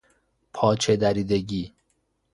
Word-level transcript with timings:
پاچه 0.53 0.95
دریدگی 0.95 1.73